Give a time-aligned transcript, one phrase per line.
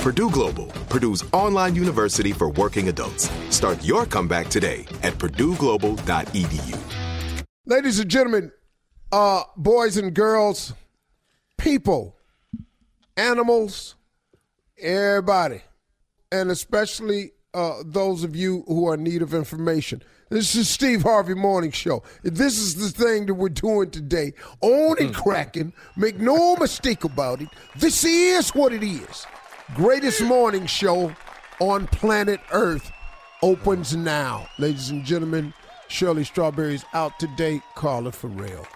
[0.00, 3.30] Purdue Global, Purdue's online university for working adults.
[3.50, 7.44] Start your comeback today at purdueglobal.edu.
[7.66, 8.50] Ladies and gentlemen,
[9.12, 10.72] uh, boys and girls,
[11.58, 12.16] people,
[13.18, 13.94] animals,
[14.78, 15.60] everybody,
[16.32, 20.02] and especially uh, those of you who are in need of information.
[20.30, 22.04] This is Steve Harvey Morning Show.
[22.22, 24.32] This is the thing that we're doing today.
[24.62, 25.74] On and cracking.
[25.94, 27.48] Make no mistake about it.
[27.76, 29.26] This is what it is.
[29.74, 31.12] Greatest morning show
[31.60, 32.90] on planet Earth
[33.42, 34.48] opens now.
[34.58, 35.52] Ladies and gentlemen,
[35.88, 37.60] Shirley Strawberry's out today.
[37.76, 38.66] Carla Ferrell.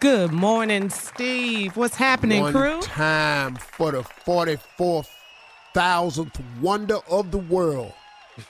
[0.00, 1.76] Good morning, Steve.
[1.76, 2.80] What's happening, One crew?
[2.82, 7.92] time for the 44,000th wonder of the world.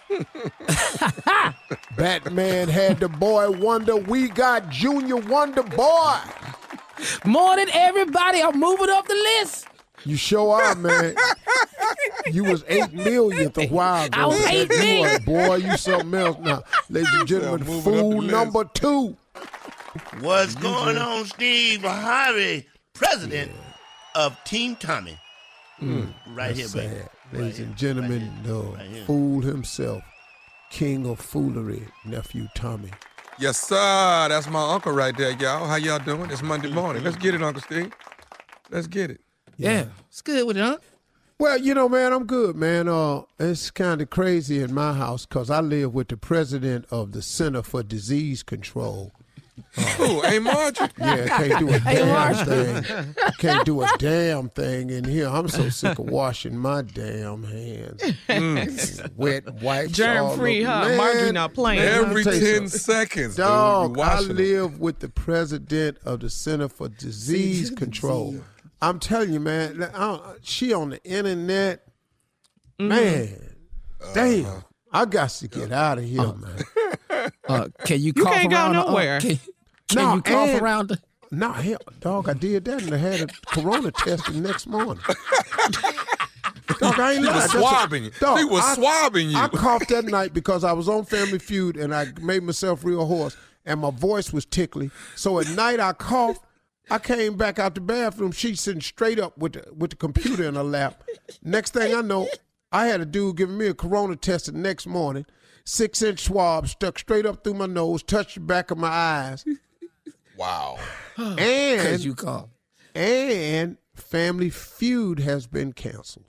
[1.96, 3.96] Batman had the boy wonder.
[3.96, 6.18] We got Junior Wonder Boy.
[7.24, 8.42] Morning, everybody.
[8.42, 9.66] I'm moving up the list.
[10.04, 11.14] You sure are, man.
[12.26, 14.18] You was eight millionth a while ago.
[14.20, 14.54] I was man.
[14.54, 15.06] eight You million.
[15.06, 16.62] are, boy, you something else now.
[16.90, 18.30] Ladies and gentlemen, moving up the fool list.
[18.32, 19.16] number two.
[20.20, 23.52] What's going on, Steve Harvey, president
[24.14, 25.18] of Team Tommy?
[25.80, 26.12] Mm.
[26.34, 26.88] right here, That's baby.
[26.96, 27.10] sad.
[27.32, 28.54] Right Ladies here, and gentlemen, right the
[28.94, 30.02] right fool himself,
[30.70, 32.90] king of foolery, nephew Tommy.
[33.38, 34.26] Yes, sir.
[34.28, 35.66] That's my uncle right there, y'all.
[35.66, 36.28] How y'all doing?
[36.30, 37.04] It's Monday morning.
[37.04, 37.92] Let's get it, Uncle Steve.
[38.70, 39.20] Let's get it.
[39.56, 40.78] Yeah, it's good with it, huh?
[41.40, 42.88] Well, you know, man, I'm good, man.
[42.88, 47.12] Uh, it's kind of crazy in my house because I live with the president of
[47.12, 49.12] the Center for Disease Control.
[50.00, 50.88] Ooh, hey, Marjorie.
[50.98, 53.14] Yeah, can't do a damn thing.
[53.38, 55.28] Can't do a damn thing in here.
[55.28, 59.00] I'm so sick of washing my damn hands.
[59.16, 59.92] Wet wipes.
[59.92, 60.72] Germ all free, over.
[60.72, 60.88] huh?
[60.88, 61.80] Man, Marjorie not playing.
[61.82, 64.36] man, let me Every tell 10 seconds, dude, Dog, you I washing them.
[64.36, 68.36] live with the president of the Center for Disease Control.
[68.80, 71.84] I'm telling you, man, I don't- she on the internet.
[72.78, 73.56] Man,
[74.14, 74.64] damn.
[74.92, 76.64] I got to get out of here, man.
[77.48, 78.72] Uh, can you You cough can't go around?
[78.74, 79.20] the- uh, nowhere.
[79.20, 79.38] can
[79.88, 80.88] can No, you cough and- around?
[80.88, 80.98] The,
[81.30, 85.02] No, hell, dog, I did that and I had a corona test the next morning.
[86.78, 87.34] dog, I ain't He lying.
[87.34, 88.10] was That's a- swabbing you.
[88.20, 89.36] Dog, He was I- swabbing you.
[89.38, 93.04] I coughed that night because I was on Family Feud and I made myself real
[93.06, 93.36] hoarse
[93.66, 94.90] and my voice was tickly.
[95.16, 96.42] So at night I coughed
[96.90, 98.32] I came back out the bathroom.
[98.32, 101.02] She's sitting straight up with the, with the computer in her lap.
[101.42, 102.28] Next thing I know,
[102.72, 105.26] I had a dude giving me a corona test the next morning.
[105.64, 109.44] Six inch swab stuck straight up through my nose, touched the back of my eyes.
[110.36, 110.78] Wow.
[111.16, 112.48] And you called.
[112.94, 116.24] and Family Feud has been canceled.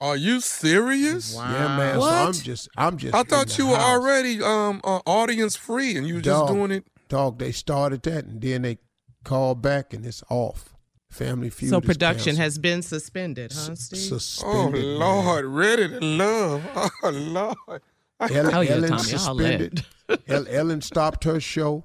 [0.00, 1.34] Are you serious?
[1.34, 1.94] Yeah, man.
[1.94, 2.12] So What?
[2.12, 3.14] I'm just, I'm just.
[3.14, 3.84] I thought the you were house.
[3.86, 6.84] already um uh, audience free and you were just doing it.
[7.08, 8.78] Dog, they started that and then they
[9.24, 10.70] called back and it's off.
[11.10, 11.70] Family Feud.
[11.70, 14.12] So production has been suspended, huh, Steve?
[14.12, 14.84] Oh suspended.
[14.84, 14.98] man.
[14.98, 16.62] Lord, ready to love.
[17.02, 17.82] Oh Lord.
[18.20, 19.84] Ellen, Oh, yeah, Ellen Tommy, I'll suspended.
[20.28, 21.84] El- Ellen stopped her show.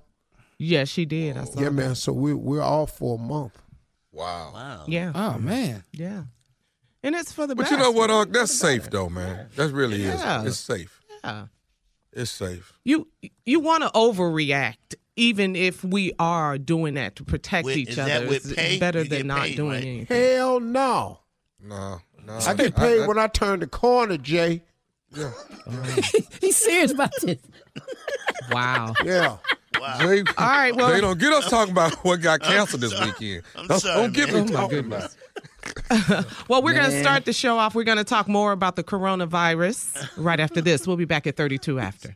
[0.58, 1.38] yes, she did.
[1.38, 1.72] I saw Yeah, that.
[1.74, 1.96] man.
[1.96, 3.62] So we're we're off for a month.
[4.12, 4.52] Wow.
[4.54, 4.84] Wow.
[4.88, 5.84] Yeah, Oh man.
[5.92, 6.24] yeah.
[7.04, 7.72] And it's for the But best.
[7.72, 8.34] you know what, Unc?
[8.34, 9.48] That's safe though, man.
[9.56, 10.42] That really Yeah.
[10.42, 10.48] is.
[10.48, 11.02] It's safe.
[11.24, 11.46] Yeah.
[12.14, 12.74] It's safe.
[12.84, 13.08] You
[13.46, 18.00] you want to overreact, even if we are doing that to protect With- each is
[18.00, 18.26] other.
[18.34, 18.80] It's pay?
[18.80, 19.84] better You than not paid, doing right?
[19.84, 20.36] anything.
[20.36, 21.20] Hell no.
[21.62, 22.38] No, no.
[22.48, 24.64] I get paid when I turn the corner, Jay.
[25.16, 25.32] Yeah,
[26.42, 27.40] He's serious about this.
[28.52, 28.94] Wow.
[29.04, 29.38] Yeah.
[30.00, 33.44] Jay, All right, well- Jay, don't get us talking about what got canceled this weekend.
[33.56, 34.46] I'm don't, sorry, don't get man.
[34.46, 35.16] me Oh, talking about.
[36.48, 37.76] Well, we're going to start the show off.
[37.76, 40.88] We're going to talk more about the coronavirus right after this.
[40.88, 42.16] We'll be back at 32 after.